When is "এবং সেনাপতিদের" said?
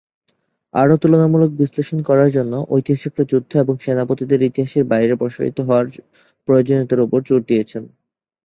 3.55-4.39